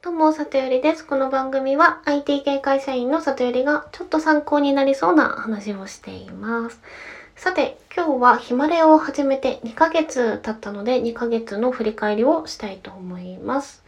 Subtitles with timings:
[0.00, 1.04] どうも、里よりです。
[1.04, 6.80] この番組は IT 系会社員の里よりがちょっと参考になりそうな話をしています。
[7.34, 13.82] さて、今日はヒマラヤを始めて2ヶ月経ったので、2ヶ月の振り返りをしたいと思います。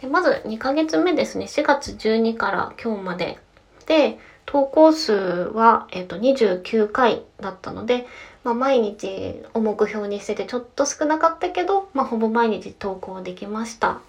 [0.00, 3.38] でまず2ヶ月目ですね、4月12から今日まで
[3.84, 8.06] で、投稿数は、えっと29回だったので、
[8.44, 14.00] まあ、毎日を目標にしててちょっと少なかったけど、まあ、ほぼ毎日投稿できました。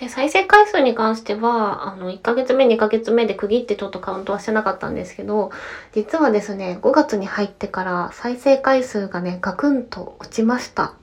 [0.00, 5.50] で、再生回数に関しては、あの、1ヶ月目、2ヶ月目で区切ってちょっとカウントはしてなかったんですけど、
[5.92, 10.94] 実はですね、5月に入ってから再生回数がね、ガクンと落ちました。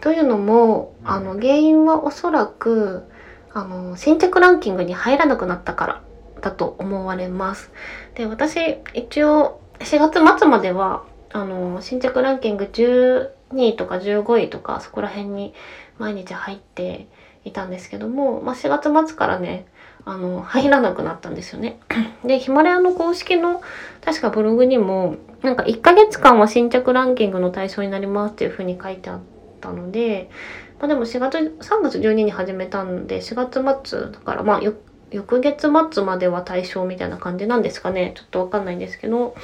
[0.00, 3.04] というのも、あの、原因はおそらく、
[3.52, 6.02] あの、新着ランキングに入らなくなったから
[6.42, 7.72] だと思われます。
[8.14, 15.54] で、私、一応、4月末までは、あの、新着ランキング12位とか15位とか、そこら辺に
[15.98, 17.06] 毎日入って
[17.44, 19.66] いたんですけども、まあ、4月末からね、
[20.04, 21.78] あの、入らなくなったんですよね。
[22.24, 23.62] で、ヒマラヤの公式の、
[24.04, 29.20] 確かブログにも、なんか1ヶ月間は新着ランキングの対象になりますっていう風に書いてあっ
[29.60, 30.30] たので、
[30.78, 34.74] まあ、でも4月、3月12日に始めたんで、4月末だから、まあ、よ
[35.10, 38.12] 翌月末までは対象みたいな感じなんですかね。
[38.14, 39.34] ちょっとわかんないんですけど。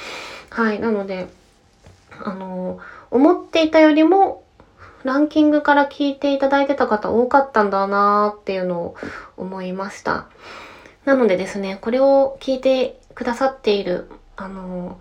[0.49, 0.79] はい。
[0.79, 1.27] なので、
[2.23, 2.79] あの、
[3.11, 4.43] 思っていたよりも、
[5.03, 8.95] ランキングから聞いていただいてた方多かったんだなーっていうのを
[9.37, 10.25] 思いました。
[11.05, 14.99] なのでですね、これを聞いてくださっている、あの、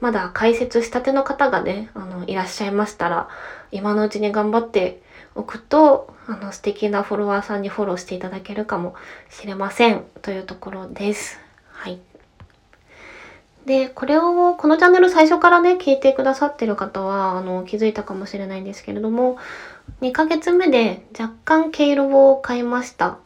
[0.00, 3.28] まだ解説したての方がね、あの、いらっしゃいましたら、
[3.72, 5.00] 今のうちに頑張って
[5.34, 8.94] おくと、あの、素敵なフォロワーさんにフォローしていただけるかも
[9.30, 10.04] しれません。
[10.22, 11.40] というところです。
[11.70, 11.98] はい。
[13.66, 19.38] で、これを、このチャンネル最初からね、聞いてくださってる方は、あの、気づいたかもしれないんですけれども、
[20.02, 23.18] 2ヶ月目で若干毛色を変えました。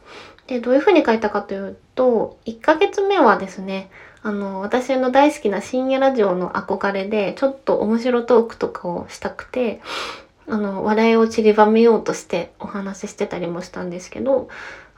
[0.47, 3.91] で、どういう風に変えたかというと、1ヶ月目はですね、
[4.23, 9.79] あの、私の大好きな深夜ラジオの憧れで、ちょっと面白トークとかをしたくて、
[10.47, 14.49] あの、笑いを散りばめようとしてお話ししてたりもしたんですけど、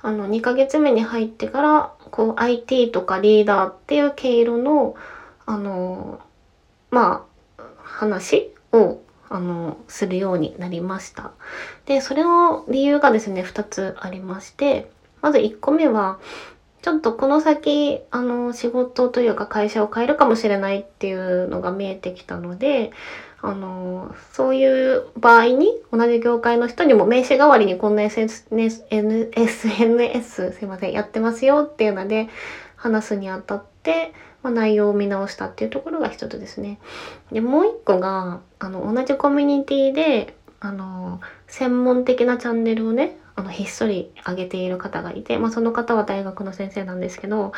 [0.01, 4.95] あの、2ヶ月目に入ってから、こう、IT とかリーダーっていう毛色の、
[5.45, 6.19] あの、
[6.91, 7.25] ま
[7.57, 11.31] あ、話を、あの、するようになりました。
[11.85, 14.89] で、それの理由がですね、2つありまして、
[15.21, 16.19] まず1個目は、
[16.81, 22.91] ちょっとこの先、あの、仕事というか会社を変えるかもしれないっていうのが見えてきたので、
[23.41, 28.47] あの、そういう場合に、同じ業界の人にも名刺代わりにこんな SNS、
[28.89, 32.29] SNS すいません、やってますよっていうので、
[32.75, 36.79] 話すにあたって、まあ、内容を見直したっていうところが一つですね。
[37.31, 47.53] で、もう一個が、あの、同じコミュニティで、あの、専門的なチャンネルをね、あの、ひっそり上げている方がいて、まあ、その方は大学の先生なんですけど、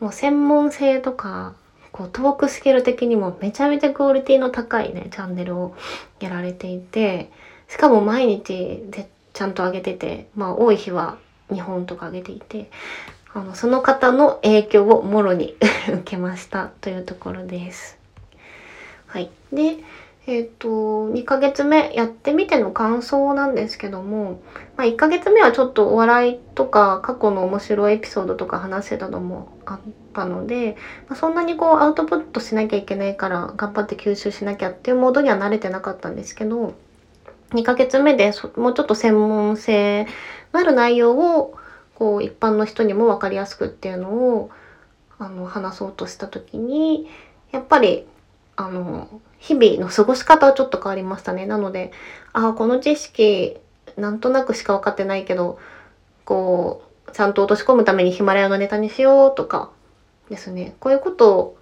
[0.00, 1.54] もう専門性とか、
[1.92, 5.74] こう、トークスキル的にもめちゃめちゃクオリティの高いね、チャンネルを
[6.20, 7.30] やられていて、
[7.68, 11.18] しかも毎日でちゃんと上げてて、まあ、多い日は
[11.50, 12.70] 2本とか上げていて、
[13.32, 15.56] あの、その方の影響をもろに
[15.88, 17.98] 受けましたというところです。
[19.06, 19.30] はい。
[19.52, 19.78] で、
[20.26, 24.40] えっ、と、2ヶ月目やってみての感想なんですけども、
[24.76, 29.78] まあ、1ヶ月目はちょっとお笑いとか過去の面白いエピソードとか話せたのもあっ
[30.12, 30.76] たので、
[31.08, 36.74] まあ、そんなにこうアウトプットしなきゃいけないから頑張って吸収しなきゃっていうモードには慣れてなかったんですけど、
[37.52, 40.06] 2ヶ月目でもうちょっと専門性
[40.52, 41.54] のある内容を
[42.00, 44.50] こう一般の人にも分かりやすくっていうのを
[45.18, 47.06] あの話そうとした時に
[47.52, 48.06] やっぱり
[48.56, 51.44] あの日々の過ごし方はちょっと変わりましたね。
[51.44, 51.92] なので
[52.32, 53.58] ああこの知識
[53.98, 55.58] なんとなくしか分かってないけど
[56.24, 59.70] こうちゃんと落とし込むためにヒマラヤのネタにしようとか
[60.30, 61.58] ですねこういうことを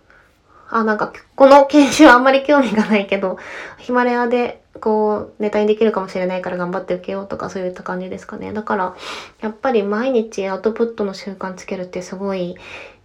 [0.71, 3.39] あなんかこの研修はあんまり興味がないけど
[3.79, 8.97] ヒマラヤでこうネタにできるかもしれないから頑張って受けようとかそういった感じですかねだから
[9.41, 12.57] やっぱり毎日アウトプットの習慣つけるってすごい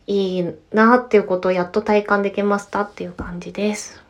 [0.08, 4.04] いいなっていうことをやっと体感できましたっていう感じです。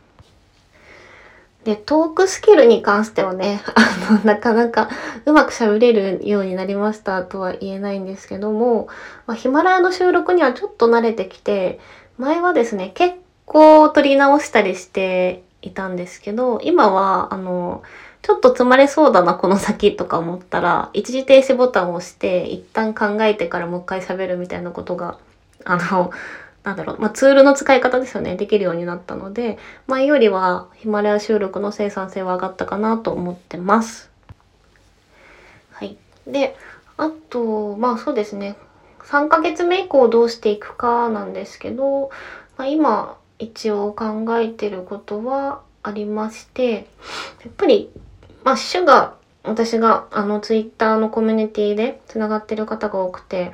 [1.64, 4.90] で、トークスキルに関してはね、 あの、なかなか
[5.26, 8.90] うまく喋れるようになりましたとは言えないんですけども、
[9.28, 11.80] ま、ヒマラヤの収録にはちょっと慣れてきて、
[12.18, 17.84] 前はですね、結構撮り直したりしていたんですけど、今は、あの、
[18.22, 25.18] ちょっと詰まれそうだな、この先とか思ったら、一時停止ボタンを押して、一旦考えてからもう一回喋るみたいなことが、
[25.66, 26.12] あの、
[26.64, 29.58] なんだろう、まあ、ツールの使い方ですよね、できるようになったので、
[29.88, 34.10] 前よりはヒマラヤ収録の生産性は上がったかなと思ってます。
[35.72, 35.98] はい。
[36.26, 36.56] で、
[36.96, 38.56] あと、まあそうですね、
[39.04, 42.10] 3ヶ月目以降どうしていくかなんですけど、
[42.58, 46.80] まあ、今一応考えてることはありましてや
[47.50, 47.90] っぱり
[48.44, 53.52] まあ主が私があのツイッターのコミュニティでつながってる方が多くて、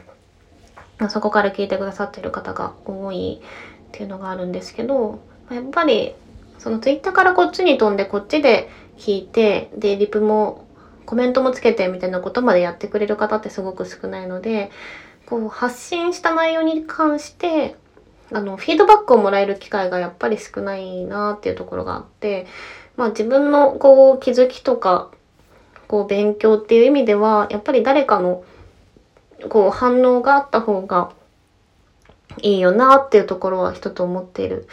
[1.10, 5.20] そこから聞いてくださってる方が多いっていうのがあるんですけど
[5.50, 6.14] やっぱり
[6.60, 10.68] そのツイッターからこっちに飛んでこっちで聞いてでリプも
[11.06, 14.70] コメントもつけてみたいなことまでやってくれる方ってすごく少ないので
[15.26, 17.76] こう発信した内容に関して
[18.32, 22.48] あのフィードバックをもらえる機会がやっぱり少ないなっていうところがあって
[22.96, 25.12] まあ自分のこう気づきとか
[25.88, 28.44] こう勉強っていう意味ではやっぱり誰かの
[29.50, 31.12] こう反応があった方が
[32.42, 34.68] いいよなっていうところは一つ思っている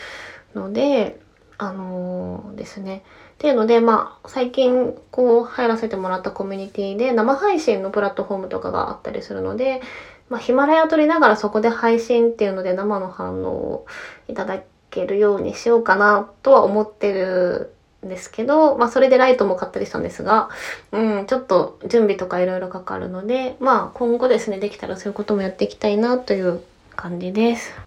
[0.54, 1.18] ので
[1.58, 3.02] あのー、ですね。
[3.34, 9.82] っていうのでまあ最近こう入らせてもらったコミュニティで生配信のプラットフォームとかがあったりするので、
[10.28, 13.86] まあ、ヒマラヤ撮りながらそこで配信っていうので生の反応を
[14.28, 17.72] いただけるようにしようかなとは思ってる
[18.04, 20.48] んですけど、まあ、それでライトも買ったりしたんですが、
[20.92, 26.60] うん、ちょっと準備とかいろいろかかるので、まあ、今後ですねできたらそういうこともやっていきたいなという
[26.96, 27.86] 感じです。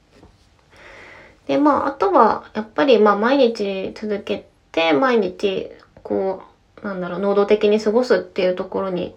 [1.49, 5.71] で、まあ、あとは、やっぱり、まあ、毎日続けて、毎日、
[6.03, 6.43] こ
[6.83, 9.15] う、なんだろう、能動的に過ごすっていうところに、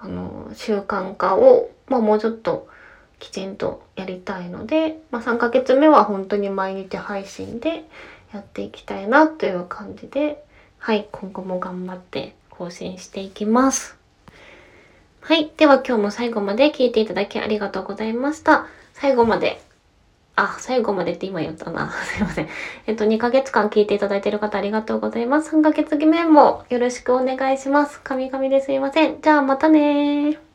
[0.00, 2.68] あの、習慣化を、まあ、もうちょっと、
[3.18, 7.84] きちんとやりたいので、まあ、3ヶ月目は本当に毎日配信で
[8.32, 10.42] やっていきたいなという感じで、
[10.78, 13.98] はい、今後も頑張って更新していきます。
[15.20, 15.52] はい。
[15.54, 18.66] では今日も最後まで聞いていただきありがとうございました。
[18.94, 19.60] 最後まで
[20.36, 21.92] あ、最後までって今言ったな。
[22.04, 22.48] すいません。
[22.86, 25.54] えっと、2ヶ月間聞いていただいている方ありがとうございます。
[25.54, 28.00] 3ヶ月目もよろしくお願いします。
[28.00, 29.20] 神々ですいません。
[29.20, 30.49] じゃあまたね